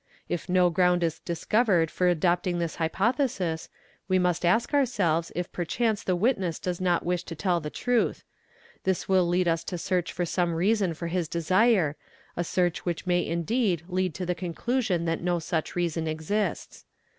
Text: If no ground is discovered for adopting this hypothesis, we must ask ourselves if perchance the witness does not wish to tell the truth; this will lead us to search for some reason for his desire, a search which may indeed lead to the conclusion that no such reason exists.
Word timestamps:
If 0.27 0.49
no 0.49 0.71
ground 0.71 1.03
is 1.03 1.19
discovered 1.19 1.91
for 1.91 2.07
adopting 2.07 2.57
this 2.57 2.77
hypothesis, 2.77 3.69
we 4.07 4.17
must 4.17 4.43
ask 4.43 4.73
ourselves 4.73 5.31
if 5.35 5.51
perchance 5.51 6.01
the 6.01 6.15
witness 6.15 6.57
does 6.57 6.81
not 6.81 7.05
wish 7.05 7.23
to 7.25 7.35
tell 7.35 7.59
the 7.59 7.69
truth; 7.69 8.23
this 8.83 9.07
will 9.07 9.27
lead 9.27 9.47
us 9.47 9.63
to 9.65 9.77
search 9.77 10.11
for 10.11 10.25
some 10.25 10.55
reason 10.55 10.95
for 10.95 11.05
his 11.05 11.27
desire, 11.27 11.95
a 12.35 12.43
search 12.43 12.83
which 12.83 13.05
may 13.05 13.23
indeed 13.23 13.83
lead 13.87 14.15
to 14.15 14.25
the 14.25 14.33
conclusion 14.33 15.05
that 15.05 15.21
no 15.21 15.37
such 15.37 15.75
reason 15.75 16.07
exists. 16.07 16.83